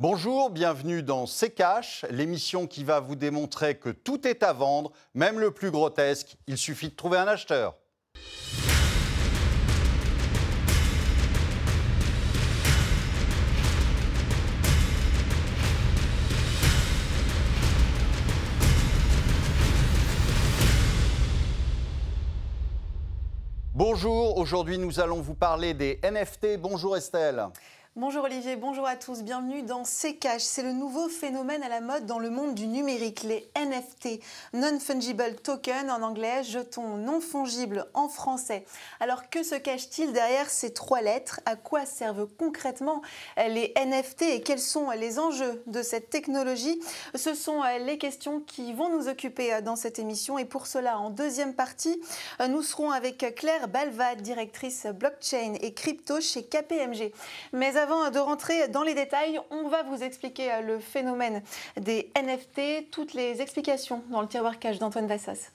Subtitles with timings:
[0.00, 4.92] Bonjour, bienvenue dans C'est Cash, l'émission qui va vous démontrer que tout est à vendre,
[5.12, 6.36] même le plus grotesque.
[6.46, 7.74] Il suffit de trouver un acheteur.
[23.74, 26.56] Bonjour, aujourd'hui nous allons vous parler des NFT.
[26.60, 27.48] Bonjour Estelle.
[28.00, 30.42] Bonjour Olivier, bonjour à tous, bienvenue dans C-Cash.
[30.42, 34.20] C'est le nouveau phénomène à la mode dans le monde du numérique, les NFT,
[34.52, 38.64] Non-Fungible Token en anglais, jetons non fongibles en français.
[39.00, 41.40] Alors que se cache-t-il derrière ces trois lettres?
[41.44, 43.02] À quoi servent concrètement
[43.36, 46.80] les NFT et quels sont les enjeux de cette technologie?
[47.16, 51.10] Ce sont les questions qui vont nous occuper dans cette émission et pour cela, en
[51.10, 52.00] deuxième partie,
[52.48, 57.12] nous serons avec Claire Balva, directrice blockchain et crypto chez KPMG.
[57.88, 61.42] De rentrer dans les détails, on va vous expliquer euh, le phénomène
[61.80, 65.50] des NFT, toutes les explications dans le tiroir cache d'Antoine Vassas.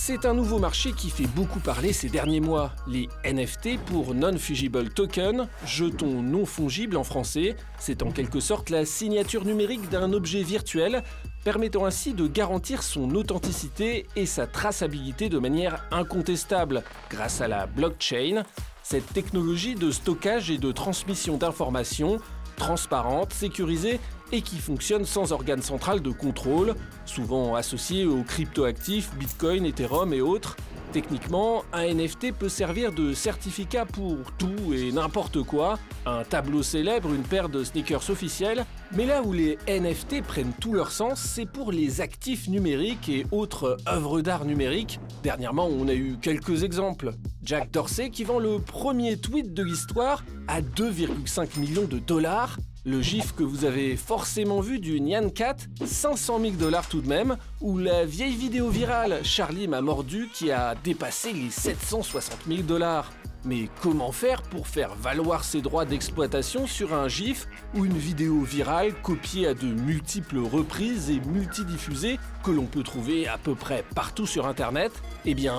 [0.00, 2.72] C'est un nouveau marché qui fait beaucoup parler ces derniers mois.
[2.86, 8.86] Les NFT pour Non-Fungible Token, jetons non fongibles en français, c'est en quelque sorte la
[8.86, 11.02] signature numérique d'un objet virtuel,
[11.44, 17.66] permettant ainsi de garantir son authenticité et sa traçabilité de manière incontestable grâce à la
[17.66, 18.44] blockchain,
[18.84, 22.18] cette technologie de stockage et de transmission d'informations
[22.58, 24.00] transparente, sécurisée
[24.32, 30.20] et qui fonctionne sans organe central de contrôle, souvent associé aux cryptoactifs, Bitcoin, Ethereum et
[30.20, 30.56] autres.
[30.92, 37.12] Techniquement, un NFT peut servir de certificat pour tout et n'importe quoi, un tableau célèbre,
[37.12, 41.44] une paire de sneakers officiels, mais là où les NFT prennent tout leur sens, c'est
[41.44, 44.98] pour les actifs numériques et autres œuvres d'art numériques.
[45.22, 47.12] Dernièrement, on a eu quelques exemples.
[47.42, 52.56] Jack Dorsey qui vend le premier tweet de l'histoire à 2,5 millions de dollars,
[52.88, 57.08] le gif que vous avez forcément vu du Nyan Cat, 500 000 dollars tout de
[57.08, 62.62] même, ou la vieille vidéo virale Charlie m'a mordu qui a dépassé les 760 000
[62.62, 63.10] dollars.
[63.44, 68.40] Mais comment faire pour faire valoir ses droits d'exploitation sur un GIF ou une vidéo
[68.40, 73.84] virale copiée à de multiples reprises et multidiffusée que l'on peut trouver à peu près
[73.94, 74.92] partout sur Internet?
[75.24, 75.56] Eh bien,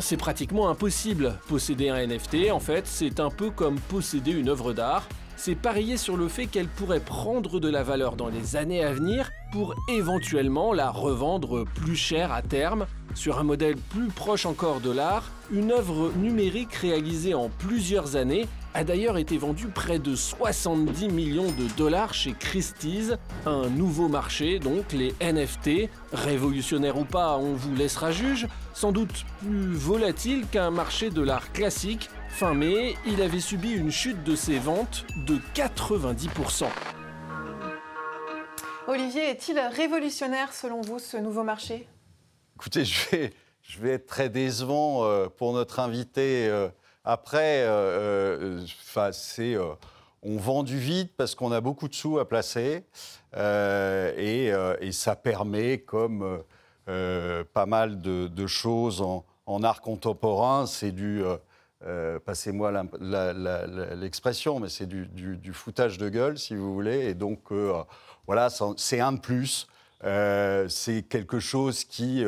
[0.00, 1.38] c'est pratiquement impossible.
[1.48, 5.96] Posséder un NFT, en fait, c'est un peu comme posséder une œuvre d'art c'est parier
[5.96, 9.76] sur le fait qu'elle pourrait prendre de la valeur dans les années à venir pour
[9.86, 12.86] éventuellement la revendre plus cher à terme.
[13.14, 18.48] Sur un modèle plus proche encore de l'art, une œuvre numérique réalisée en plusieurs années
[18.74, 23.12] a d'ailleurs été vendue près de 70 millions de dollars chez Christie's,
[23.46, 29.24] un nouveau marché, donc les NFT, révolutionnaire ou pas, on vous laissera juge, sans doute
[29.38, 34.34] plus volatile qu'un marché de l'art classique Fin mai, il avait subi une chute de
[34.34, 36.64] ses ventes de 90%.
[38.86, 41.88] Olivier, est-il révolutionnaire selon vous ce nouveau marché?
[42.56, 46.48] Écoutez, je vais, être très décevant euh, pour notre invité.
[46.48, 46.68] Euh,
[47.02, 48.62] après, euh,
[49.12, 49.56] c'est
[50.22, 52.84] on vend du vide parce qu'on a beaucoup de sous à placer
[53.34, 54.52] et,
[54.92, 56.42] ça permet, comme
[56.86, 61.22] pas mal de, choses en, art contemporain, c'est du
[61.86, 62.72] euh, passez-moi
[63.94, 67.08] l'expression, mais c'est du, foutage de gueule, si vous voulez.
[67.08, 67.82] Et donc, euh,
[68.26, 69.66] voilà, c'est un de plus.
[70.04, 72.24] Euh, c'est quelque chose qui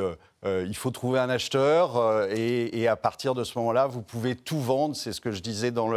[0.47, 4.37] euh, il faut trouver un acheteur euh, et, à partir de ce moment-là, vous pouvez
[4.37, 4.95] tout vendre.
[4.95, 5.89] C'est ce que je disais dans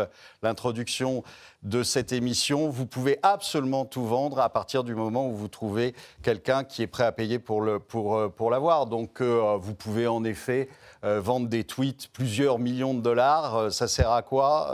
[0.41, 1.23] l'introduction
[1.61, 2.69] de cette émission.
[2.69, 5.93] Vous pouvez absolument tout vendre à partir du moment où vous trouvez
[6.23, 7.81] quelqu'un qui est prêt à payer pour l'avoir.
[7.81, 10.69] Pour, pour Donc, euh, vous pouvez en effet
[11.03, 13.71] vendre des tweets plusieurs millions de dollars.
[13.71, 14.73] ça sert à quoi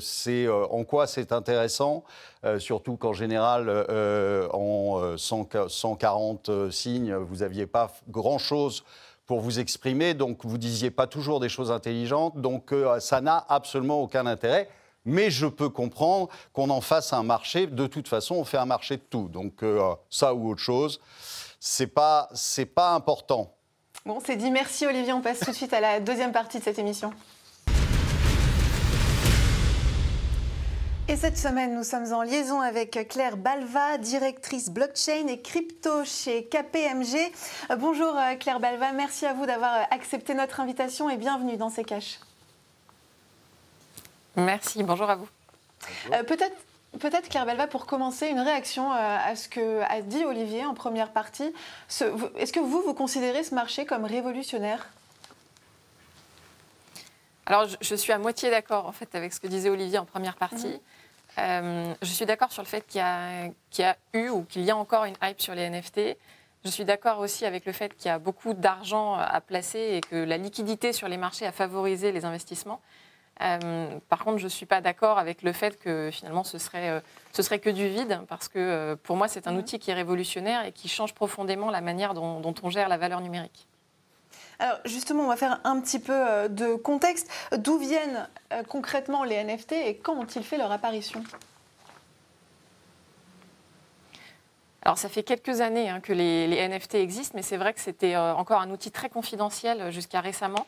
[0.00, 2.04] C'est en quoi c'est intéressant
[2.58, 3.86] Surtout qu'en général,
[4.52, 8.84] en 140 signes, vous n'aviez pas grand-chose
[9.26, 13.44] pour vous exprimer, donc vous disiez pas toujours des choses intelligentes, donc euh, ça n'a
[13.48, 14.68] absolument aucun intérêt.
[15.06, 17.66] Mais je peux comprendre qu'on en fasse un marché.
[17.66, 19.28] De toute façon, on fait un marché de tout.
[19.28, 20.98] Donc euh, ça ou autre chose,
[21.60, 23.53] c'est pas c'est pas important.
[24.06, 24.50] Bon, c'est dit.
[24.50, 25.12] Merci Olivier.
[25.12, 27.12] On passe tout de suite à la deuxième partie de cette émission.
[31.06, 36.46] Et cette semaine, nous sommes en liaison avec Claire Balva, directrice blockchain et crypto chez
[36.46, 37.30] KPMG.
[37.70, 41.58] Euh, bonjour euh, Claire Balva, merci à vous d'avoir euh, accepté notre invitation et bienvenue
[41.58, 42.20] dans ces caches.
[44.34, 45.28] Merci, bonjour à vous.
[46.26, 46.56] peut-être
[47.00, 51.10] Peut-être, Claire Balva, pour commencer, une réaction à ce que a dit Olivier en première
[51.10, 51.52] partie.
[52.36, 54.88] Est-ce que vous, vous considérez ce marché comme révolutionnaire?
[57.46, 60.36] Alors, je, suis à moitié d'accord en fait avec ce que disait Olivier en première
[60.36, 60.68] partie.
[60.68, 60.80] Mhm.
[61.38, 64.70] Euh, je suis d'accord sur le fait qu'il y, y, a eu ou qu'il y
[64.70, 66.16] a encore une hype sur les NFT.
[66.64, 70.00] Je suis d'accord aussi avec le fait qu'il y a beaucoup d'argent à placer et
[70.00, 72.80] que la liquidité sur les marchés a favorisé les investissements.
[73.40, 76.90] Euh, par contre, je ne suis pas d'accord avec le fait que finalement ce serait,
[76.90, 77.00] euh,
[77.32, 79.58] ce serait que du vide, parce que pour moi, c'est un mhm.
[79.58, 82.96] outil qui est révolutionnaire et qui change profondément la manière dont, dont on gère la
[82.96, 83.66] valeur numérique.
[84.58, 87.28] Alors justement, on va faire un petit peu euh, de contexte.
[87.56, 91.22] D'où viennent euh, concrètement les NFT et quand ont-ils fait leur apparition?
[94.82, 98.14] Alors ça fait quelques années hein, que les, NFT existent, mais c'est vrai que c'était
[98.14, 100.66] euh, encore un outil très confidentiel jusqu'à récemment.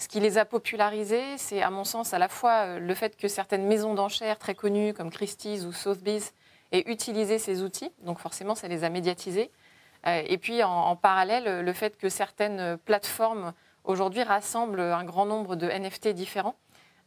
[0.00, 3.28] Ce qui les a popularisés, c'est à mon sens à la fois le fait que
[3.28, 6.32] certaines maisons d'enchères très connues comme Christie's ou Sotheby's
[6.72, 9.50] aient utilisé ces outils, donc forcément ça les a médiatisés,
[10.06, 13.52] euh, et puis en, parallèle, le fait que certaines plateformes
[13.84, 16.54] aujourd'hui rassemblent un grand nombre de NFT différents.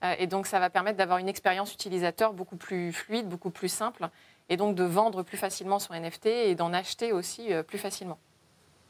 [0.04, 3.70] Euh, et donc ça va permettre d'avoir une expérience utilisateur beaucoup plus fluide, beaucoup plus
[3.70, 4.08] simple,
[4.50, 8.20] et donc de vendre plus facilement son NFT et d'en acheter aussi euh, plus facilement.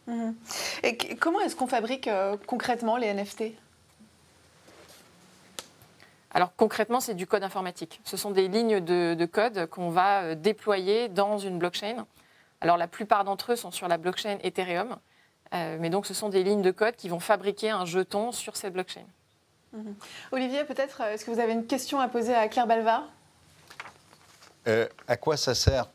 [0.07, 0.35] Mhm.
[0.83, 2.09] Et comment est-ce qu'on fabrique
[2.45, 3.53] concrètement les NFT
[6.33, 8.01] alors concrètement, c'est du code informatique.
[8.03, 12.05] Ce sont des lignes de code qu'on va déployer dans une blockchain
[12.63, 14.95] alors la plupart d'entre eux sont sur la blockchain Ethereum,
[15.53, 18.55] euh, mais donc ce sont des lignes de code qui vont fabriquer un jeton sur
[18.55, 19.03] cette blockchain.
[19.73, 19.93] Mhm.
[20.31, 23.03] Olivier, peut-être, euh, est-ce que vous avez une question à poser à Claire Balva?
[24.67, 25.89] Euh, À quoi ça sert?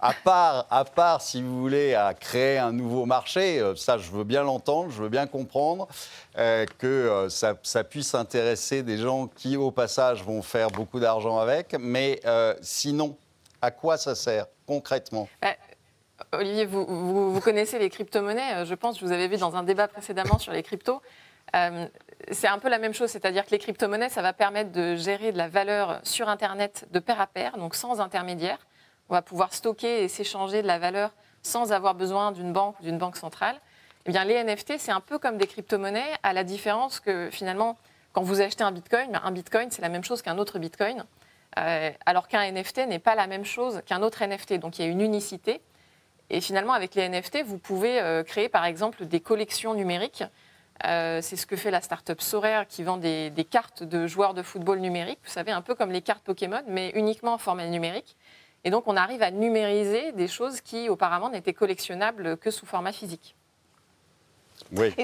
[0.04, 4.24] à, part, à part, si vous voulez, à créer un nouveau marché, ça je veux
[4.24, 5.88] bien l'entendre, je veux bien comprendre,
[6.34, 11.74] que ça, ça, puisse intéresser des gens qui, au passage, vont faire beaucoup d'argent avec,
[11.78, 12.20] mais
[12.60, 13.16] sinon,
[13.62, 15.28] à quoi ça sert concrètement?
[15.40, 15.54] Bah,
[16.32, 19.88] Olivier, vous, connaissez les crypto-monnaies, euh, je pense, je vous avais vu dans un débat
[19.88, 21.02] précédemment sur les cryptos.
[21.54, 21.86] Euh,
[22.30, 25.32] c'est un peu la même chose, c'est-à-dire que les crypto-monnaies, ça va permettre de gérer
[25.32, 28.58] de la valeur sur Internet de pair à pair, donc sans intermédiaire.
[29.08, 31.10] On va pouvoir stocker et s'échanger de la valeur
[31.42, 33.60] sans avoir besoin d'une banque ou d'une banque centrale.
[34.06, 37.76] Eh bien, les NFT, c'est un peu comme des crypto-monnaies, à la différence que finalement,
[38.12, 41.04] quand vous achetez un bitcoin, ben, un bitcoin, c'est la même chose qu'un autre bitcoin.
[41.58, 44.54] Euh, alors qu'un NFT n'est pas la même chose qu'un autre NFT.
[44.54, 45.60] Donc il y a une unicité.
[46.30, 50.24] Et finalement, avec les NFT, vous pouvez euh, créer par exemple des collections numériques.
[50.84, 54.42] Euh, c'est ce que fait la start-up Sorare qui vend des, cartes de joueurs de
[54.42, 58.16] football numériques, vous savez, un peu comme les cartes Pokémon, mais uniquement en format numérique.
[58.64, 62.92] Et donc on arrive à numériser des choses qui auparavant n'étaient collectionnables que sous format
[62.92, 63.36] physique.
[64.72, 64.94] Oui,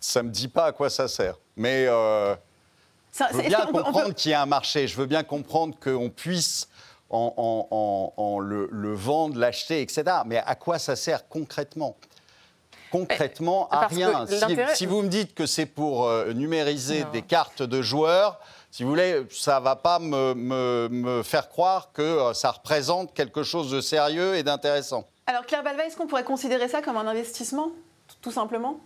[0.00, 1.38] ça ne me dit pas à quoi ça sert.
[1.56, 6.08] Mais je veux bien comprendre qu'il y a un marché, je veux bien comprendre qu'on
[6.08, 6.68] puisse
[7.12, 10.04] en, le, vendre, l'acheter, etc.
[10.26, 11.96] Mais à quoi ça sert concrètement?
[12.92, 14.26] Concrètement, à rien.
[14.74, 18.38] Si, vous me dites que c'est pour euh, numériser des cartes de joueurs,
[18.70, 23.42] si vous voulez, ça ne va pas me, faire croire que euh, ça représente quelque
[23.42, 25.08] chose de sérieux et d'intéressant.
[25.26, 27.72] Alors Claire Balva, est-ce qu'on pourrait considérer ça comme un investissement,
[28.20, 28.80] tout simplement?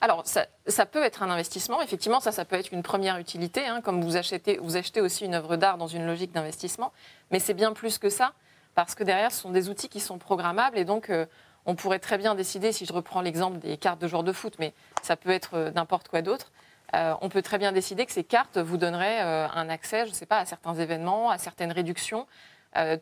[0.00, 1.80] Alors, ça, peut être un investissement.
[1.82, 5.24] Effectivement, ça, ça peut être une première utilité, hein, comme vous achetez, vous achetez aussi
[5.24, 6.92] une œuvre d'art dans une logique d'investissement.
[7.30, 8.32] Mais c'est bien plus que ça,
[8.74, 10.78] parce que derrière, ce sont des outils qui sont programmables.
[10.78, 11.26] Et donc, euh,
[11.66, 14.54] on pourrait très bien décider, si je reprends l'exemple des cartes de joueurs de foot,
[14.58, 14.72] mais
[15.02, 16.52] ça peut être euh, n'importe quoi d'autre,
[16.94, 20.14] euh, on peut très bien décider que ces cartes vous donneraient un accès, je ne
[20.14, 22.26] sais pas, à certains événements, à certaines réductions.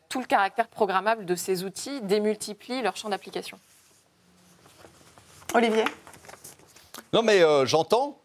[0.09, 3.59] tout le caractère programmable de ces outils démultiplie leur champ d'application.
[5.55, 5.85] Olivier?
[7.13, 8.21] Non, mais euh, j'entends,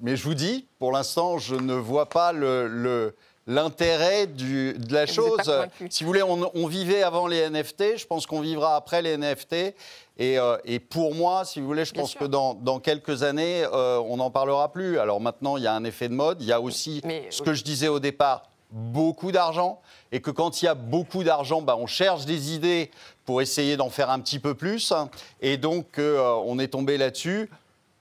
[0.00, 3.16] mais je vous dis, pour l'instant, je ne vois pas le,
[3.48, 5.52] l'intérêt de la chose.
[5.90, 9.74] Si vous voulez, on, vivait avant les NFT, je pense qu'on vivra après les NFT.
[10.20, 14.18] Euh, et, pour moi, si vous voulez, je pense que dans, quelques années, euh, on
[14.18, 15.00] n'en parlera plus.
[15.00, 16.40] Alors maintenant, il y a un effet de mode.
[16.40, 19.80] Il y a aussi ce que je disais au départ, beaucoup d'argent.
[20.12, 22.90] Et que quand il y a beaucoup d'argent, bah, on cherche des idées
[23.24, 24.92] pour essayer d'en faire un petit peu plus.
[25.40, 27.50] Et donc, on est tombé là-dessus.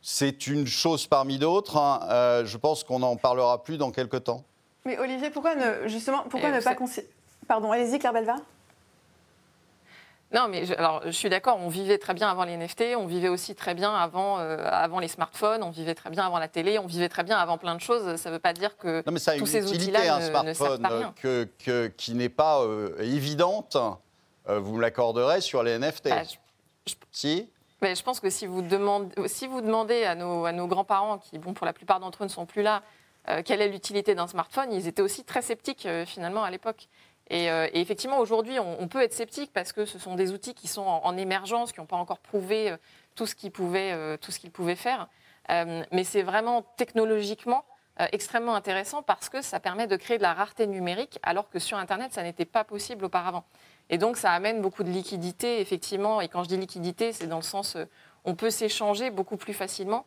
[0.09, 1.75] C'est une chose parmi d'autres.
[1.75, 1.99] Hein.
[2.09, 4.45] Euh, je pense qu'on n'en parlera plus dans quelques temps.
[4.87, 6.73] Mais Olivier, pourquoi ne, justement, pourquoi ne pas
[7.45, 8.37] Pardon, allez-y, Claire Belva.
[10.33, 13.05] Non, mais je, alors, je suis d'accord, on vivait très bien avant les NFT, on
[13.05, 16.47] vivait aussi très bien avant, euh, avant les smartphones, on vivait très bien avant la
[16.47, 18.15] télé, on vivait très bien avant plein de choses.
[18.15, 20.53] Ça ne veut pas dire que non, mais ça a tous une ces outils-là ne,
[20.53, 21.13] servent pas rien.
[21.21, 23.75] Que, qui n'est pas euh, évidente,
[24.47, 26.07] vous me l'accorderez, sur les NFT.
[26.07, 26.21] Bah,
[27.11, 27.49] si
[27.81, 31.19] mais je pense que si vous demandez, si vous demandez à nos, à nos grands-parents,
[31.19, 32.81] qui, bon, pour la plupart d'entre eux ne sont plus là,
[33.29, 36.87] euh, quelle est l'utilité d'un smartphone, ils étaient aussi très sceptiques euh, finalement à l'époque.
[37.29, 40.69] Et, euh, effectivement, aujourd'hui, on, peut être sceptique parce que ce sont des outils qui
[40.69, 42.73] sont en, émergence, qui n'ont pas encore prouvé
[43.15, 45.09] tout ce qu'ils pouvaient, tout ce qu'ils pouvaient faire.
[45.49, 47.65] mais c'est vraiment technologiquement
[48.13, 51.77] extrêmement intéressant parce que ça permet de créer de la rareté numérique alors que sur
[51.77, 53.43] Internet, ça n'était pas possible auparavant.
[53.89, 56.21] Et donc, ça amène beaucoup de liquidité, effectivement.
[56.21, 57.75] Et quand je dis liquidité, c'est dans le sens,
[58.23, 60.05] on peut s'échanger beaucoup plus facilement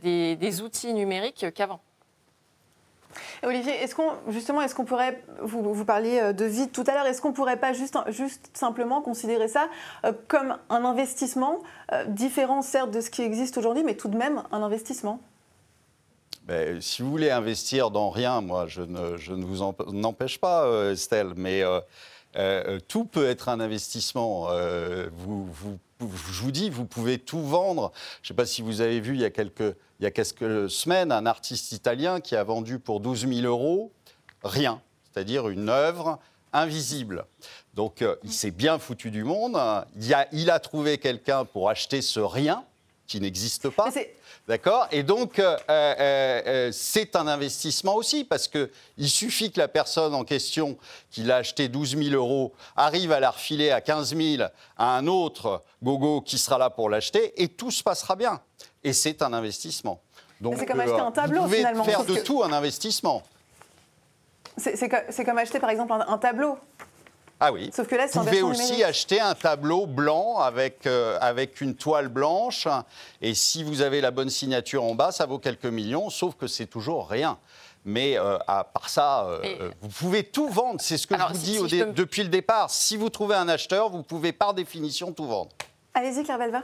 [0.00, 1.82] des, des outils numériques qu'avant.
[3.42, 6.94] Olivier, est-ce qu'on justement, est-ce qu'on pourrait, vous, vous parliez euh, de vide tout à
[6.94, 9.68] l'heure, est-ce qu'on pourrait pas juste, juste simplement considérer ça
[10.04, 14.16] euh, comme un investissement euh, différent certes de ce qui existe aujourd'hui, mais tout de
[14.16, 15.20] même un investissement?
[16.46, 20.38] Ben, si vous voulez investir dans rien, moi, je ne, je ne vous en, empêche
[20.38, 21.62] pas, Estelle, mais
[22.86, 24.48] tout peut être un investissement.
[25.16, 25.78] vous, vous
[26.12, 27.92] je vous dis, vous pouvez tout vendre.
[28.22, 29.76] Je ne sais pas si vous avez vu il y a quelques,
[30.70, 33.92] semaines un artiste italien qui a vendu pour 12 000 euros
[34.42, 36.18] rien, c'est-à-dire une œuvre
[36.52, 37.24] invisible.
[37.74, 39.58] Donc euh, il s'est bien foutu du monde.
[40.32, 42.64] Il a trouvé quelqu'un pour acheter ce rien
[43.06, 43.90] qui n'existe pas.
[44.46, 44.88] D'accord?
[44.90, 50.14] Et donc, euh, euh, euh, c'est un investissement aussi, parce qu'il suffit que la personne
[50.14, 50.76] en question,
[51.10, 55.06] qui l'a acheté 12 000 euros, arrive à la refiler à 15 000 à un
[55.06, 58.40] autre gogo qui sera là pour l'acheter, et tout se passera bien.
[58.82, 60.00] Et c'est un investissement.
[60.40, 61.84] Donc, c'est comme acheter un tableau, vous pouvez finalement.
[61.84, 63.22] faire de tout un investissement.
[64.56, 66.58] C'est comme acheter, par exemple, un tableau.
[67.40, 67.70] Ah oui.
[67.74, 72.08] Sauf que là, Vous pouvez aussi acheter un tableau blanc avec, euh, avec une toile
[72.08, 72.68] blanche.
[73.20, 76.46] Et si vous avez la bonne signature en bas, ça vaut quelques millions, sauf que
[76.46, 77.38] c'est toujours rien.
[77.84, 80.80] Mais euh, à part ça, euh, vous pouvez tout vendre.
[80.80, 82.70] C'est ce que je vous dis depuis le départ.
[82.70, 85.50] Si vous trouvez un acheteur, vous pouvez par définition tout vendre.
[85.92, 86.62] Allez-y, Claire Belva.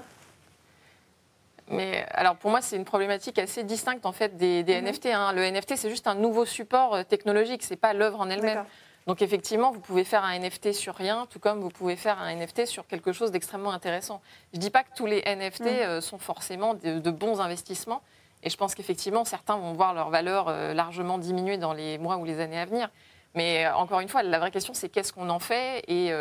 [1.69, 4.87] Mais alors pour moi, c'est une problématique assez distincte en fait des, mhm.
[4.87, 5.07] NFT.
[5.07, 5.33] Hein.
[5.35, 8.65] Le NFT, c'est juste un nouveau support technologique, c'est pas l'œuvre en elle-même.
[9.11, 12.33] Donc effectivement, vous pouvez faire un NFT sur rien, tout comme vous pouvez faire un
[12.33, 14.23] NFT sur quelque chose d'extrêmement intéressant.
[14.53, 15.67] Je ne dis pas que tous les NFT mm.
[15.67, 18.03] euh, sont forcément de, bons investissements,
[18.45, 22.19] et je pense qu'effectivement, certains vont voir leur valeur euh, largement diminuer dans les mois
[22.19, 22.89] ou les années à venir.
[23.35, 26.13] Mais euh, encore une fois, la vraie question, c'est qu'est-ce qu'on en fait et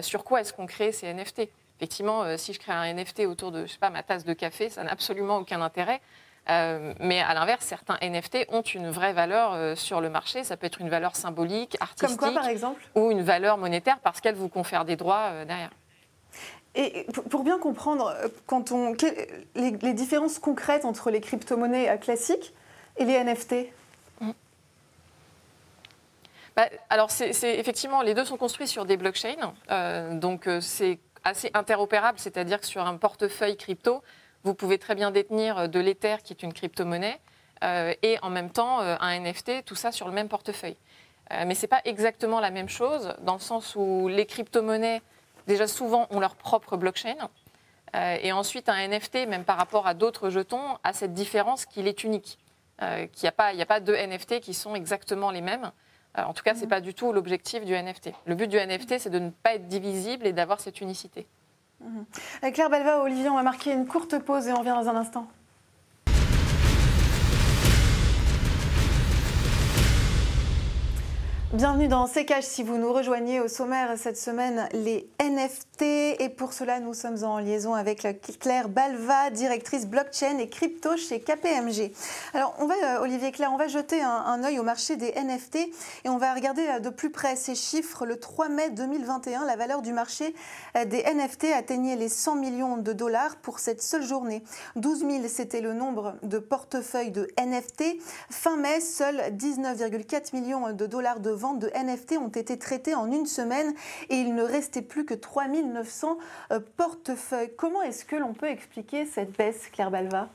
[0.00, 3.66] sur quoi est-ce qu'on crée ces NFT Effectivement, si je crée un NFT autour de,
[3.66, 6.00] je sais pas, ma tasse de café, ça n'a absolument aucun intérêt.
[6.50, 10.42] Euh, mais à l'inverse, certains NFT ont une vraie valeur euh, sur le marché.
[10.42, 12.18] Ça peut être une valeur symbolique, artistique.
[12.18, 15.44] Comme quoi, par exemple Ou une valeur monétaire parce qu'elle vous confère des droits euh,
[15.44, 15.70] derrière.
[16.74, 18.14] Et pour bien comprendre,
[18.46, 18.96] quand on,
[19.54, 22.54] les, différences concrètes entre les crypto-monnaies classiques
[22.96, 23.54] et les NFT
[24.22, 24.30] mmh.
[26.56, 29.52] bah, Alors, c'est, effectivement, les deux sont construits sur des blockchains.
[30.12, 34.02] donc, c'est assez interopérable, c'est-à-dire que sur un portefeuille crypto,
[34.44, 37.20] vous pouvez très bien détenir euh, de l'Ether, qui est une crypto-monnaie,
[37.62, 40.76] euh, et en même temps euh, un NFT, tout ça sur le même portefeuille.
[41.46, 45.00] mais ce n'est pas exactement la même chose, dans le sens où les crypto-monnaies,
[45.46, 47.16] déjà souvent, ont leur propre blockchain.
[47.94, 52.04] et ensuite, un NFT, même par rapport à d'autres jetons, a cette différence qu'il est
[52.04, 52.38] unique.
[52.78, 55.72] qu'il n'y a, pas, a pas deux NFT qui sont exactement les mêmes.
[56.18, 56.70] en tout cas, ce n'est mhm.
[56.70, 58.10] pas du tout l'objectif du NFT.
[58.26, 61.26] Le but du NFT, c'est de ne pas être divisible et d'avoir cette unicité.
[62.42, 64.96] Avec Claire Belva, Olivier, on va marquer une courte pause et on revient dans un
[64.96, 65.26] instant.
[71.52, 72.44] Bienvenue dans CKH.
[72.44, 75.82] Si vous nous rejoignez au sommaire cette semaine, les NFT.
[76.18, 78.06] Et pour cela, nous sommes en liaison avec
[78.40, 81.92] Claire Balva, directrice blockchain et crypto chez KPMG.
[82.32, 85.12] Alors, on va, euh, Olivier Claire, on va jeter un, un œil au marché des
[85.12, 85.56] NFT
[86.04, 88.06] et on va regarder euh, de plus près ces chiffres.
[88.06, 90.34] Le 3 mai 2021, la valeur du marché
[90.78, 94.42] euh, des NFT atteignait les 100 millions de dollars pour cette seule journée.
[94.76, 97.98] 12 000, c'était le nombre de portefeuilles de NFT.
[98.30, 103.26] Fin mai, seuls 19,4 millions de dollars de de NFT ont été traitées en une
[103.26, 103.74] semaine
[104.08, 106.18] et il ne restait plus que 3900
[106.52, 107.52] euh, portefeuilles.
[107.56, 110.28] Comment est-ce que l'on peut expliquer cette baisse, Claire Balva?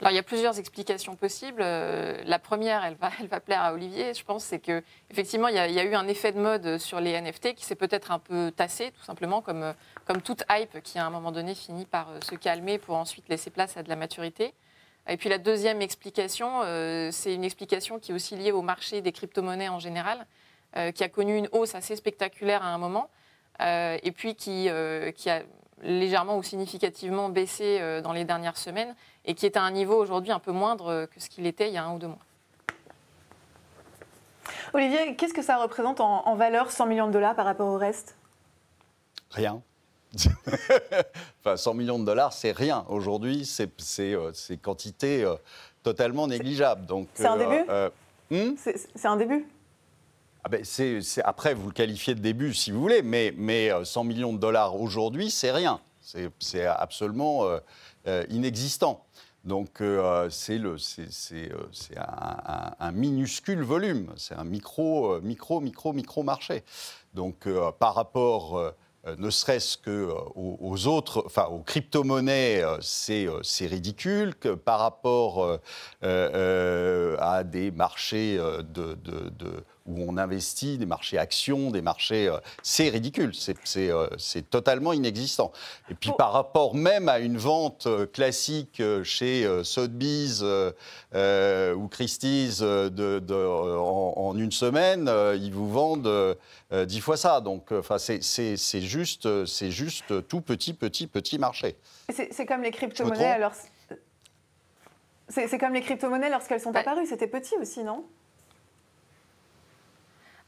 [0.00, 1.60] Alors, il y a plusieurs explications possibles.
[1.60, 5.48] Euh, la première, elle va, elle va plaire à Olivier, je pense, c'est que effectivement,
[5.48, 8.18] il y, a, eu un effet de mode sur les NFT qui s'est peut-être un
[8.18, 9.72] peu tassé, tout simplement, comme, euh,
[10.06, 13.50] comme toute hype qui, à un moment donné, finit par se calmer pour ensuite laisser
[13.50, 14.54] place à de la maturité.
[15.10, 19.02] Et puis la deuxième explication, euh, c'est une explication qui est aussi liée au marché
[19.02, 20.24] des crypto-monnaies en général,
[20.76, 23.10] euh, qui a connu une hausse assez spectaculaire à un moment,
[23.60, 24.68] euh, et puis qui,
[25.16, 25.42] qui, a
[25.82, 30.30] légèrement ou significativement baissé dans les dernières semaines, et qui est à un niveau aujourd'hui
[30.30, 32.18] un peu moindre que ce qu'il était il y a un ou deux mois.
[34.72, 37.78] Olivier, qu'est-ce que ça représente en, en valeur 100 millions de dollars par rapport au
[37.78, 38.16] reste?
[39.30, 39.60] Rien.
[41.40, 42.84] enfin, 100 millions de dollars, c'est rien.
[42.88, 43.70] Aujourd'hui, c'est
[44.14, 45.36] euh, quantité euh,
[45.82, 46.86] totalement négligeable.
[47.14, 47.90] C'est un début euh,
[48.30, 48.54] hmm?
[48.56, 49.46] C'est un début?
[50.42, 50.64] Ah ben
[51.24, 54.80] après, vous le qualifiez de début si vous voulez, mais, mais 100 millions de dollars
[54.80, 55.80] aujourd'hui, c'est rien.
[56.00, 57.46] C'est absolument
[58.30, 59.04] inexistant.
[59.44, 59.82] Donc
[60.30, 60.58] c'est
[61.98, 66.64] un, un, minuscule volume, c'est un micro, micro, micro, micro marché.
[67.14, 67.46] Donc
[67.78, 68.70] par rapport euh,
[69.18, 75.58] ne serait-ce que euh, aux, autres, enfin aux crypto-monnaies, euh, c'est ridicule que par rapport
[76.02, 78.96] à des marchés de,
[79.86, 85.52] où on investit, des marchés actions, des marchés, c'est ridicule, c'est totalement inexistant.
[85.90, 94.36] Et puis par rapport même à une vente classique chez Sotheby's ou Christie's en, en,
[94.36, 95.10] une semaine,
[95.40, 96.36] ils vous vendent
[96.72, 97.40] euh, dix fois ça.
[97.40, 101.76] Donc, euh, enfin, c'est juste, c'est juste tout petit, petit, petit marché.
[102.08, 103.24] C'est comme les crypto-monnaies.
[103.24, 103.52] Alors,
[105.28, 107.06] c'est comme les crypto-monnaies lorsqu'elles sont apparues.
[107.06, 108.04] C'était petit aussi, non?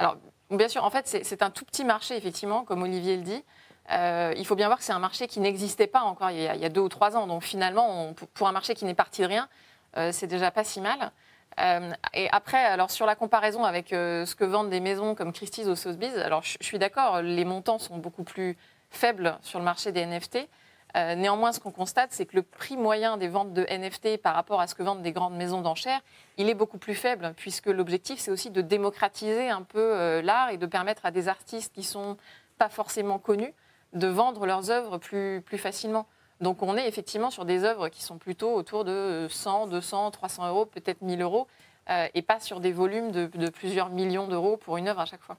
[0.02, 0.16] Alors,
[0.50, 3.44] bien sûr, en fait, c'est un tout petit marché, effectivement, comme Olivier le dit.
[3.90, 6.46] Euh, il faut bien voir que c'est un marché qui n'existait pas encore il y,
[6.46, 7.28] a, deux ou trois ans.
[7.28, 9.48] Donc finalement, pour un marché qui n'est parti de rien,
[10.10, 11.12] c'est déjà pas si mal.
[11.60, 15.32] Euh, et après, alors sur la comparaison avec euh, ce que vendent des maisons comme
[15.32, 18.56] Christie's ou Sotheby's, alors je, suis d'accord, les montants sont beaucoup plus
[18.90, 20.48] faibles sur le marché des NFT.
[20.96, 24.34] Euh, néanmoins, ce qu'on constate, c'est que le prix moyen des ventes de NFT par
[24.34, 26.00] rapport à ce que vendent des grandes maisons d'enchères,
[26.36, 30.58] il est beaucoup plus faible, puisque l'objectif, c'est aussi de démocratiser un peu l'art et
[30.58, 32.16] de permettre à des artistes qui ne sont
[32.58, 33.54] pas forcément connus
[33.92, 36.06] de vendre leurs œuvres plus, plus facilement.
[36.40, 40.48] Donc on est effectivement sur des œuvres qui sont plutôt autour de 100, 200, 300
[40.48, 41.46] euros, peut-être 1000 euros,
[41.90, 45.22] euh, et pas sur des volumes de plusieurs millions d'euros pour une œuvre à chaque
[45.22, 45.36] fois.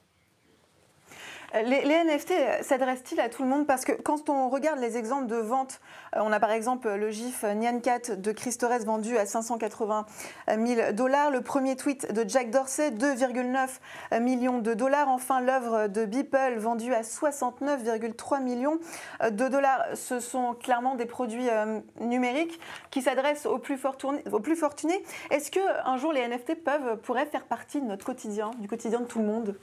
[1.62, 2.32] Les, NFT
[2.62, 3.64] s'adressent-ils à tout le monde?
[3.64, 5.80] Parce que quand on regarde les exemples de vente,
[6.16, 10.04] euh, on a par exemple le GIF Nyan4 de Chris vendu à 580
[10.48, 16.04] 000 dollars, le premier tweet de Jack Dorsey, 2,9 millions de dollars, enfin l'œuvre de
[16.04, 18.80] Beeple vendue à 69,3 millions
[19.22, 19.84] de dollars.
[19.94, 22.58] Ce sont clairement des produits euh, numériques
[22.90, 25.04] qui s'adressent aux plus, fortunés.
[25.30, 26.56] Est-ce qu'un jour les NFT
[27.02, 29.54] pourraient faire partie de notre quotidien, du quotidien de tout le monde?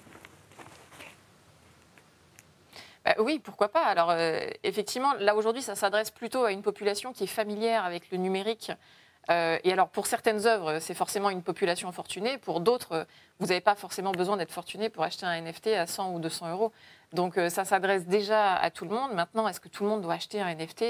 [3.04, 3.84] Bah oui, pourquoi pas.
[3.84, 8.12] Alors, euh, effectivement, là aujourd'hui, ça s'adresse plutôt à une population qui est familière avec
[8.12, 8.72] le numérique.
[9.30, 12.38] Euh, et alors, pour certaines œuvres, c'est forcément une population fortunée.
[12.38, 13.08] Pour d'autres,
[13.40, 16.52] vous n'avez pas forcément besoin d'être fortuné pour acheter un NFT à 100 ou 200
[16.52, 16.72] euros.
[17.14, 19.14] Donc, euh, ça s'adresse déjà à tout le monde.
[19.14, 20.84] Maintenant, est-ce que tout le monde doit acheter un NFT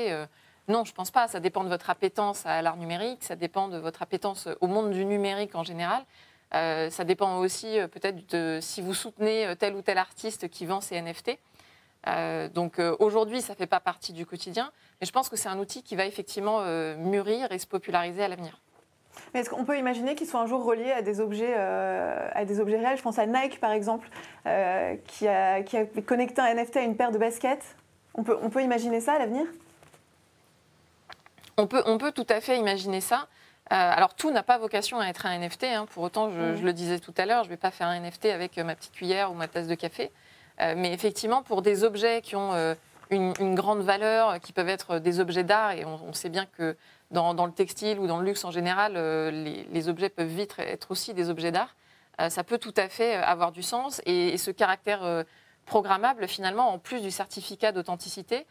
[0.67, 1.30] Non, je ne pense pas.
[1.30, 3.24] Ça dépend de votre appétence à l'art numérique.
[3.24, 6.04] Ça dépend de votre appétence au monde du numérique en général.
[6.52, 11.02] ça dépend aussi peut-être de si vous soutenez tel ou tel artiste qui vend ses
[11.02, 11.38] NFT.
[12.07, 15.35] Euh, donc euh, aujourd'hui, ça ne fait pas partie du quotidien, mais je pense que
[15.35, 18.59] c'est un outil qui va effectivement euh, mûrir et se populariser à l'avenir.
[19.33, 22.61] Mais est-ce qu'on peut imaginer qu'il soit un jour relié à des objets, à des
[22.61, 22.97] objets réels?
[22.97, 24.07] Je pense à Nike, par exemple,
[24.45, 27.75] qui, a, qui, a, connecté un NFT à une paire de baskets.
[28.15, 29.45] On peut, on peut imaginer ça à l'avenir?
[31.57, 33.27] On peut, on peut tout à fait imaginer ça.
[33.69, 35.65] alors, tout n'a pas vocation à être un NFT.
[35.65, 35.87] Hein.
[35.93, 37.99] Pour autant, je, je, le disais tout à l'heure, je ne vais pas faire un
[37.99, 40.09] NFT avec ma petite cuillère ou ma tasse de café.
[40.62, 42.76] Euh, mais effectivement, pour des objets qui ont euh,
[43.10, 46.78] une, grande valeur, qui peuvent être des objets d'art, et on, sait bien que
[47.10, 50.91] dans, le textile ou dans le luxe en général, euh, les, objets peuvent vite être
[50.91, 51.76] aussi des objets d'art,
[52.30, 54.00] ça peut tout à fait avoir du sens.
[54.06, 55.26] Et, ce caractère
[55.65, 58.45] programmable, finalement, en plus du certificat d'authenticité,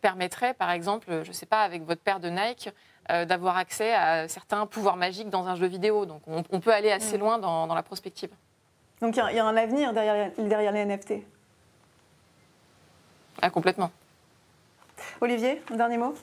[0.00, 2.70] permettrait, par exemple, je ne sais pas, avec votre paire de Nike,
[3.08, 6.06] d'avoir accès à certains pouvoirs magiques dans un jeu vidéo.
[6.06, 7.20] Donc on, peut aller assez mm.
[7.20, 8.30] loin dans la prospective.
[9.02, 11.14] Donc il y, a un avenir derrière, derrière les NFT.
[13.40, 13.90] Ah, complètement.
[15.20, 16.14] Olivier, un dernier mot?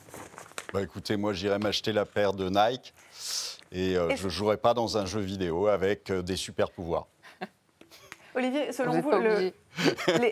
[0.72, 2.94] Bah, Écoutez, moi j'irai m'acheter la paire de Nike
[3.74, 7.08] et, euh, je ne jouerai pas dans un jeu vidéo avec euh, des super pouvoirs.
[8.36, 9.54] Olivier, selon vous, les...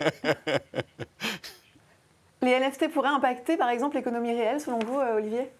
[2.40, 2.60] les...
[2.60, 5.50] NFT pourraient impacter par exemple l'économie réelle, selon vous, euh, Olivier?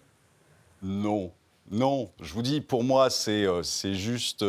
[0.81, 1.31] Non,
[1.69, 2.09] non.
[2.19, 3.45] Je vous dis, pour moi, c'est
[3.93, 4.43] juste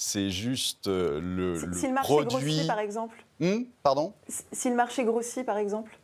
[0.00, 3.24] c'est juste euh, le, si, si le marché grossit, par exemple.
[3.40, 4.12] Hmm, pardon
[4.52, 5.98] Si le marché grossit, par exemple.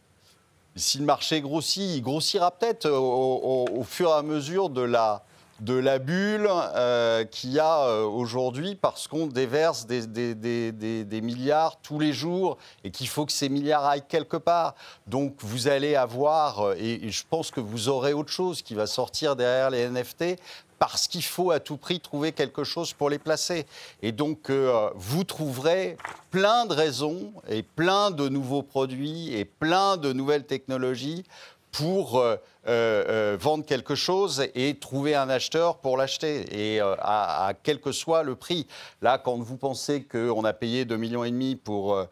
[0.74, 5.22] Si le marché grossit, il grossira peut-être au, fur et à mesure de la,
[5.60, 10.72] de la bulle euh, qu'il y a euh, aujourd'hui parce qu'on déverse des, des,
[11.04, 14.74] des, milliards tous les jours et qu'il faut que ces milliards aillent quelque part.
[15.06, 19.36] Donc vous allez avoir, et je pense que vous aurez autre chose qui va sortir
[19.36, 20.40] derrière les NFT,
[20.78, 23.66] parce qu'il faut à tout prix trouver quelque chose pour les placer.
[24.02, 25.96] Et donc, euh, vous trouverez
[26.30, 31.24] plein de raisons et plein de nouveaux produits et plein de nouvelles technologies
[31.72, 32.36] pour euh,
[32.68, 38.22] euh, vendre quelque chose et trouver un acheteur pour l'acheter, et à, quel que soit
[38.22, 38.68] le prix.
[39.02, 40.96] Là, quand vous pensez qu'on a payé 2,5
[41.32, 42.06] millions pour,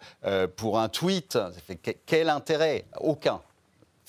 [0.57, 1.38] pour un tweet,
[2.07, 2.87] quel intérêt?
[3.01, 3.40] Aucun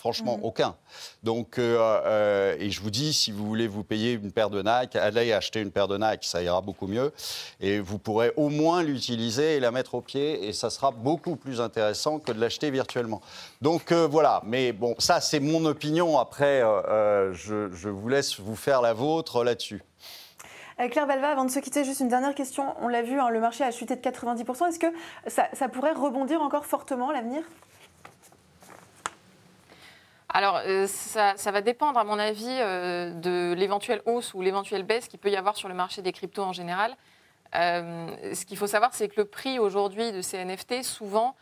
[0.04, 0.76] Franchement, aucun.
[1.24, 4.62] Donc, euh, euh, et je vous dis, si vous voulez vous payer une paire de
[4.62, 7.14] Nike, allez acheter une paire de Nike, ça ira beaucoup mieux.
[7.62, 11.38] Et vous pourrez au moins l'utiliser et la mettre au pied, et ça sera beaucoup
[11.38, 13.22] plus intéressant que de l'acheter virtuellement.
[13.62, 16.20] Donc euh, voilà, mais bon, ça c'est mon opinion.
[16.20, 16.62] Après,
[17.32, 19.84] je, je vous laisse vous faire la vôtre là-dessus.
[20.92, 22.76] Claire Balva, avant de se quitter, juste une dernière question.
[22.82, 24.68] On l'a vu, hein, le marché a chuté de 90%.
[24.68, 24.88] Est-ce que
[25.28, 27.44] ça, ça pourrait rebondir encore fortement à l'avenir?
[30.34, 35.08] Alors, euh, ça, va dépendre, à mon avis, euh, de l'éventuelle hausse ou l'éventuelle baisse
[35.08, 36.98] qu'il peut y avoir sur le marché des cryptos en général.
[37.56, 41.36] Euh, ce qu'il faut savoir, c'est que le prix aujourd'hui de ces NFT, souvent,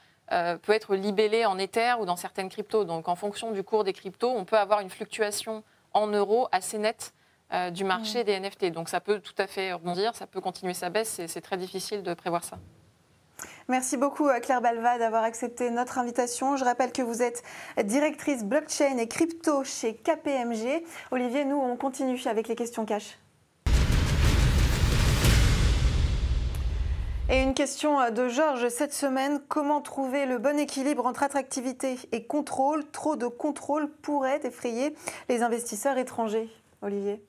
[0.62, 2.86] peut être libellé en Ether ou dans certaines cryptos.
[2.86, 5.62] Donc, en fonction du cours des cryptos, on peut avoir une fluctuation
[5.94, 7.14] en euros assez nette
[7.74, 8.24] du marché mmh.
[8.24, 8.66] des NFT.
[8.72, 11.20] Donc, ça peut tout à fait rebondir, ça peut continuer sa baisse.
[11.28, 12.60] C'est très difficile de prévoir ça.
[13.72, 16.58] Merci beaucoup euh, Claire Balva d'avoir accepté notre invitation.
[16.58, 17.42] Je rappelle que vous êtes
[17.82, 20.84] directrice blockchain et crypto chez KPMG.
[21.12, 23.18] Olivier, nous, on continue avec les questions cash.
[27.30, 29.40] Et une question euh, de Georges cette semaine.
[29.48, 32.84] Comment trouver le bon équilibre entre attractivité et contrôle?
[32.92, 34.94] Trop de contrôle pourrait effrayer
[35.30, 36.50] les investisseurs étrangers.
[36.82, 37.24] Olivier?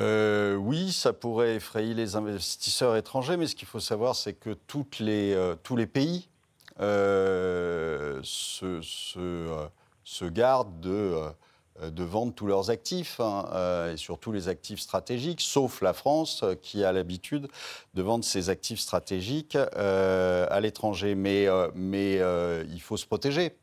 [0.00, 4.50] Euh, oui, ça pourrait effrayer les investisseurs étrangers, mais ce qu'il faut savoir, c'est que
[4.50, 6.28] toutes les, euh, tous les pays
[6.80, 11.16] euh, se, se, gardent de,
[11.88, 16.82] de, vendre tous leurs actifs, hein, et surtout les actifs stratégiques, sauf la France, qui
[16.82, 17.46] a l'habitude
[17.94, 21.14] de vendre ses actifs stratégiques à l'étranger.
[21.14, 22.20] Mais, mais
[22.68, 23.56] il faut se protéger.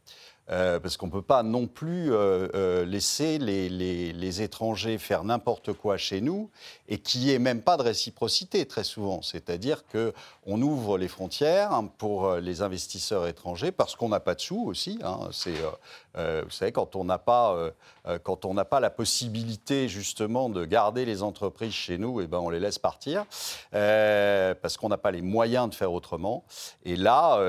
[0.52, 5.74] Euh, parce qu'on ne peut pas non plus euh, euh, laisser les, étrangers faire n'importe
[5.74, 6.50] quoi chez nous
[6.88, 9.22] et qu'il n'y ait même pas de réciprocité très souvent.
[9.22, 14.64] C'est-à-dire qu'on ouvre les frontières pour les investisseurs étrangers parce qu'on n'a pas de sous
[14.66, 15.00] aussi.
[15.04, 15.30] Hein.
[16.16, 17.72] Vous savez, quand on n'a pas,
[18.24, 22.50] quand pas la possibilité justement de garder les entreprises chez nous, et eh ben on
[22.50, 23.26] les laisse partir
[23.72, 26.44] parce qu'on n'a pas les moyens de faire autrement.
[26.86, 27.40] Et là,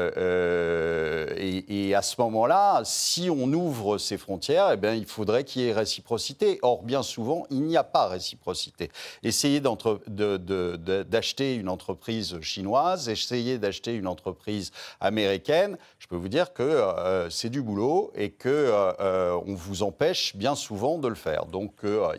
[1.37, 5.67] et à ce moment-là, si on ouvre ces frontières, eh bien, il faudrait qu'il y
[5.67, 6.59] ait réciprocité.
[6.63, 8.91] Or, bien souvent, il n'y a pas réciprocité.
[9.23, 16.63] Essayer d'acheter une entreprise chinoise, essayer d'acheter une entreprise américaine, je peux vous dire que
[16.63, 21.47] euh, c'est du boulot et qu'on euh, euh, vous empêche bien souvent de le faire.
[21.47, 21.73] Donc,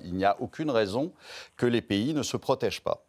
[0.03, 1.11] il n'y a aucune raison
[1.55, 3.05] que les pays ne se protègent pas.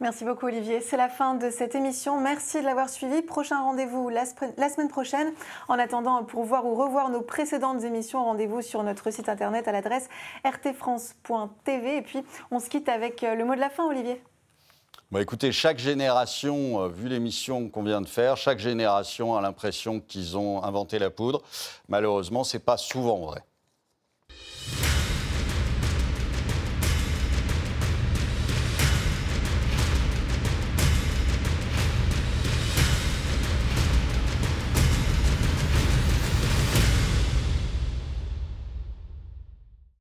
[0.00, 0.80] Merci beaucoup Olivier.
[0.80, 2.18] C'est la fin de cette émission.
[2.18, 3.20] Merci de l'avoir suivi.
[3.20, 5.30] Prochain rendez-vous la, semaine prochaine.
[5.68, 9.72] En attendant, pour voir ou revoir nos précédentes émissions, rendez-vous sur notre site internet à
[9.72, 10.08] l'adresse
[10.42, 11.98] rtfrance.tv.
[11.98, 14.22] Et puis, on se quitte avec euh, le mot de la fin, Olivier.
[15.10, 20.00] Bon, écoutez, chaque génération, euh, vu l'émission qu'on vient de faire, chaque génération a l'impression
[20.00, 21.42] qu'ils ont inventé la poudre.
[21.88, 23.42] Malheureusement, ce n'est pas souvent vrai.